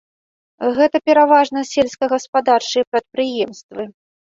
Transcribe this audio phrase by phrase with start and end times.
[0.77, 3.93] Гэта пераважна сельскагаспадарчыя прадпрыемствы.